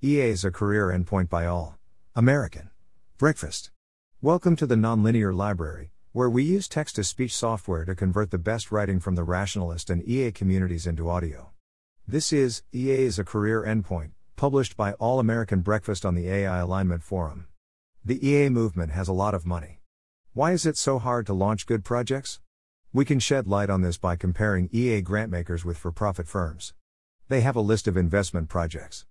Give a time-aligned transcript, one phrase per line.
[0.00, 1.76] EA is a career endpoint by all.
[2.14, 2.70] American.
[3.18, 3.72] Breakfast.
[4.22, 8.38] Welcome to the Nonlinear Library, where we use text to speech software to convert the
[8.38, 11.50] best writing from the rationalist and EA communities into audio.
[12.06, 16.58] This is EA is a career endpoint, published by All American Breakfast on the AI
[16.58, 17.48] Alignment Forum.
[18.04, 19.80] The EA movement has a lot of money.
[20.32, 22.38] Why is it so hard to launch good projects?
[22.92, 26.72] We can shed light on this by comparing EA grantmakers with for profit firms.
[27.26, 29.04] They have a list of investment projects.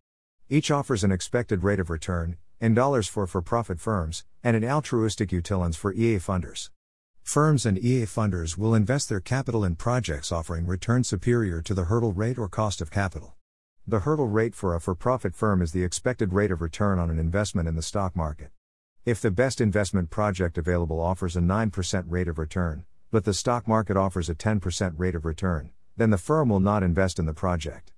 [0.50, 4.64] Each offers an expected rate of return, in dollars for for profit firms, and in
[4.64, 6.70] altruistic utilons for EA funders.
[7.22, 11.84] Firms and EA funders will invest their capital in projects offering return superior to the
[11.84, 13.34] hurdle rate or cost of capital.
[13.86, 17.10] The hurdle rate for a for profit firm is the expected rate of return on
[17.10, 18.52] an investment in the stock market.
[19.04, 23.68] If the best investment project available offers a 9% rate of return, but the stock
[23.68, 27.34] market offers a 10% rate of return, then the firm will not invest in the
[27.34, 27.92] project.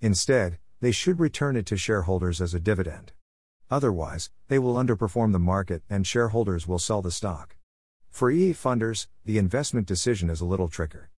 [0.00, 3.12] Instead, they should return it to shareholders as a dividend.
[3.70, 7.56] Otherwise, they will underperform the market and shareholders will sell the stock.
[8.08, 11.10] For EA funders, the investment decision is a little trickier.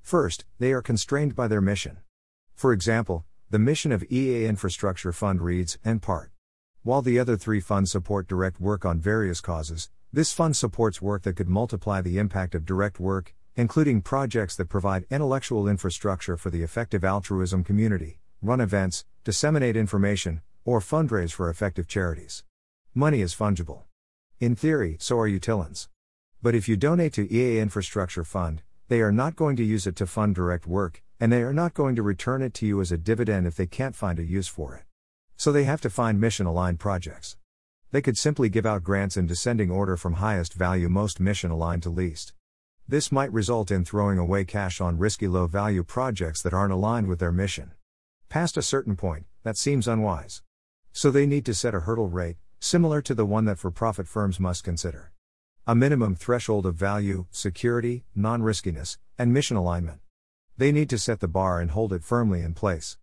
[0.00, 1.98] First, they are constrained by their mission.
[2.54, 6.32] For example, the mission of EA Infrastructure Fund reads, and part.
[6.82, 11.22] While the other three funds support direct work on various causes, this fund supports work
[11.22, 16.50] that could multiply the impact of direct work, including projects that provide intellectual infrastructure for
[16.50, 22.44] the effective altruism community, run events, disseminate information, or fundraise for effective charities.
[22.94, 23.82] Money is fungible.
[24.38, 25.88] In theory, so are utilons.
[26.42, 29.94] But if you donate to EA Infrastructure Fund, they are not going to use it
[29.96, 32.90] to fund direct work, and they are not going to return it to you as
[32.90, 34.84] a dividend if they can't find a use for it.
[35.36, 37.36] So they have to find mission aligned projects.
[37.90, 41.82] They could simply give out grants in descending order from highest value, most mission aligned
[41.82, 42.32] to least.
[42.88, 47.06] This might result in throwing away cash on risky low value projects that aren't aligned
[47.06, 47.72] with their mission.
[48.30, 50.42] Past a certain point, that seems unwise.
[50.92, 54.06] So they need to set a hurdle rate, similar to the one that for profit
[54.06, 55.10] firms must consider.
[55.66, 59.98] A minimum threshold of value, security, non riskiness, and mission alignment.
[60.56, 62.98] They need to set the bar and hold it firmly in place.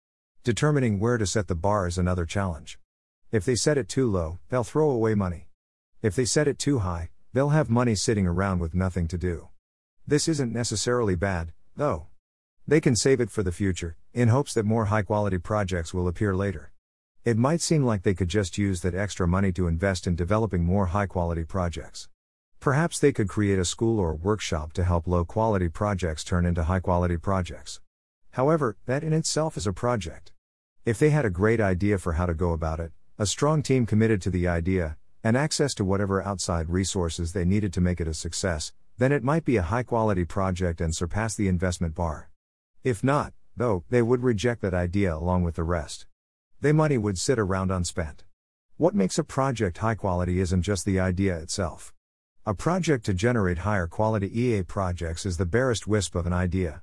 [0.46, 2.80] Determining where to set the bar is another challenge.
[3.30, 5.50] If they set it too low, they'll throw away money.
[6.02, 9.50] If they set it too high, they'll have money sitting around with nothing to do.
[10.08, 12.08] This isn't necessarily bad, though.
[12.66, 16.08] They can save it for the future, in hopes that more high quality projects will
[16.08, 16.72] appear later.
[17.24, 20.64] It might seem like they could just use that extra money to invest in developing
[20.64, 22.10] more high quality projects.
[22.60, 26.64] Perhaps they could create a school or workshop to help low quality projects turn into
[26.64, 27.80] high quality projects.
[28.32, 30.32] However, that in itself is a project.
[30.84, 33.86] If they had a great idea for how to go about it, a strong team
[33.86, 38.08] committed to the idea, and access to whatever outside resources they needed to make it
[38.08, 42.32] a success, then it might be a high quality project and surpass the investment bar.
[42.84, 46.06] If not, though, they would reject that idea along with the rest.
[46.62, 48.24] They money would sit around unspent.
[48.78, 51.94] What makes a project high quality isn't just the idea itself.
[52.46, 56.82] A project to generate higher quality EA projects is the barest wisp of an idea.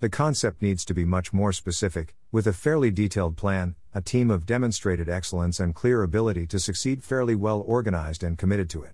[0.00, 4.30] The concept needs to be much more specific, with a fairly detailed plan, a team
[4.30, 8.92] of demonstrated excellence, and clear ability to succeed fairly well organized and committed to it.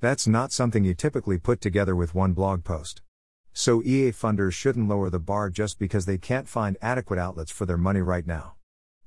[0.00, 3.02] That's not something you typically put together with one blog post.
[3.62, 7.66] So EA funders shouldn't lower the bar just because they can't find adequate outlets for
[7.66, 8.54] their money right now.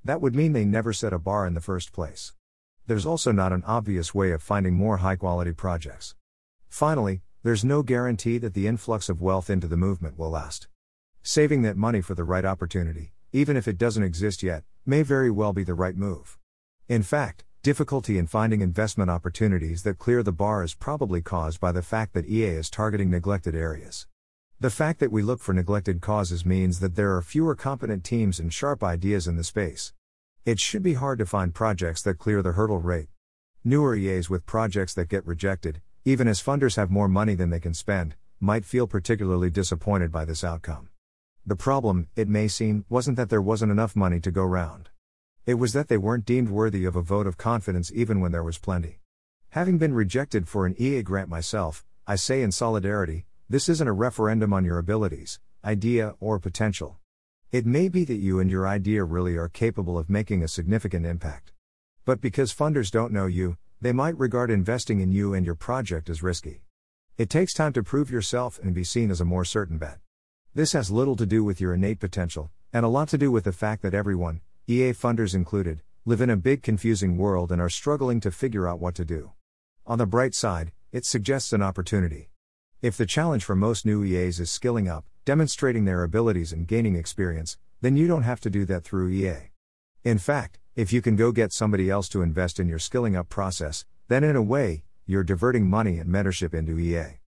[0.06, 2.34] That would mean they never set a bar in the first place.
[2.86, 6.14] There's also not an obvious way of finding more high quality projects.
[6.69, 10.68] Finally, there's no guarantee that the influx of wealth into the movement will last.
[11.24, 15.31] Saving that money for the right opportunity, even if it doesn't exist yet, may very
[15.31, 16.38] well be the right move.
[16.88, 21.72] In fact, difficulty in finding investment opportunities that clear the bar is probably caused by
[21.72, 24.06] the fact that EA is targeting neglected areas.
[24.63, 28.40] The fact that we look for neglected causes means that there are fewer competent teams
[28.40, 29.91] and sharp ideas in the space.
[30.46, 33.09] It should be hard to find projects that clear the hurdle rate.
[33.66, 37.59] Newer EAs with projects that get rejected, even as funders have more money than they
[37.59, 40.88] can spend, might feel particularly disappointed by this outcome.
[41.46, 44.91] The problem, it may seem, wasn't that there wasn't enough money to go round.
[45.46, 48.46] It was that they weren't deemed worthy of a vote of confidence even when there
[48.46, 49.02] was plenty.
[49.49, 53.94] Having been rejected for an EA grant myself, I say in solidarity, this isn't a
[53.94, 56.97] referendum on your abilities, idea, or potential.
[57.52, 61.05] It may be that you and your idea really are capable of making a significant
[61.05, 61.53] impact.
[62.03, 66.09] But because funders don't know you, they might regard investing in you and your project
[66.09, 66.64] as risky.
[67.16, 69.99] It takes time to prove yourself and be seen as a more certain bet.
[70.56, 73.44] This has little to do with your innate potential, and a lot to do with
[73.44, 77.70] the fact that everyone, EA funders included, live in a big confusing world and are
[77.70, 79.34] struggling to figure out what to do.
[79.85, 82.32] On the bright side, it suggests an opportunity.
[82.84, 86.97] If the challenge for most new EAs is skilling up, demonstrating their abilities, and gaining
[86.97, 89.52] experience, then you don't have to do that through EA.
[90.03, 93.30] In fact, If you can go get somebody else to invest in your skilling up
[93.30, 97.20] process, then in a way, you're diverting money and mentorship into EA.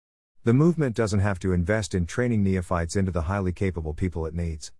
[0.44, 4.34] The movement doesn't have to invest in training neophytes into the highly capable people it
[4.34, 4.72] needs.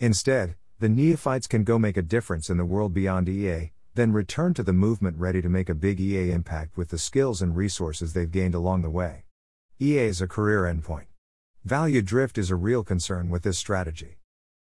[0.00, 4.54] Instead, the neophytes can go make a difference in the world beyond EA, then return
[4.54, 8.14] to the movement ready to make a big EA impact with the skills and resources
[8.14, 9.25] they've gained along the way.
[9.78, 11.04] EA is a career endpoint.
[11.62, 14.16] Value drift is a real concern with this strategy.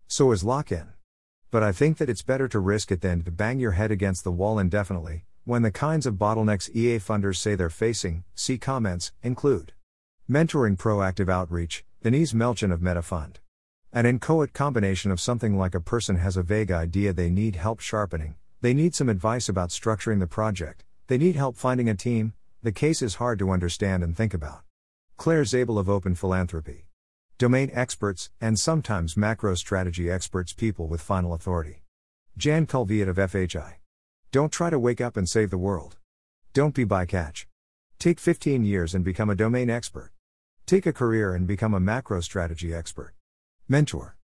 [0.07, 0.88] So is lock in.
[1.51, 4.24] But I think that it's better to risk it than to bang your head against
[4.24, 9.12] the wall indefinitely, when the kinds of bottlenecks EA funders say they're facing, see comments,
[9.21, 9.74] include
[10.27, 13.36] mentoring proactive outreach, Denise Melchin of MetaFund.
[13.92, 17.81] An inchoate combination of something like a person has a vague idea they need help
[17.81, 22.33] sharpening, they need some advice about structuring the project, they need help finding a team,
[22.63, 24.63] the case is hard to understand and think about.
[25.23, 26.89] Claire Zabel of Open Philanthropy.
[27.37, 31.83] Domain experts, and sometimes macro strategy experts, people with final authority.
[32.35, 33.75] Jan Kulveit of FHI.
[34.33, 35.95] Don't try to wake up and save the world.
[36.51, 37.45] Don't be bycatch.
[37.99, 40.11] Take 15 years and become a domain expert.
[40.65, 43.13] Take a career and become a macro strategy expert.
[43.69, 44.17] Mentor.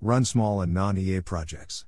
[0.00, 1.84] Run small and non EA projects.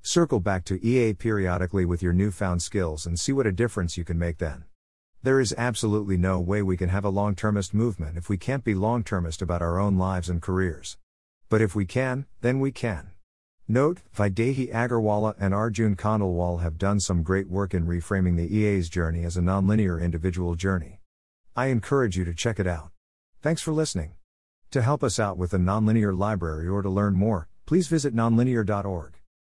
[0.00, 4.04] Circle back to EA periodically with your newfound skills and see what a difference you
[4.06, 4.64] can make then.
[5.26, 8.62] There is absolutely no way we can have a long termist movement if we can't
[8.62, 10.98] be long termist about our own lives and careers.
[11.48, 13.10] But if we can, then we can.
[13.66, 18.88] Note, Vaidehi Agarwala and Arjun Khandelwal have done some great work in reframing the EA's
[18.88, 21.00] journey as a nonlinear individual journey.
[21.56, 22.92] I encourage you to check it out.
[23.42, 24.12] Thanks for listening.
[24.70, 29.14] To help us out with the Nonlinear Library or to learn more, please visit nonlinear.org.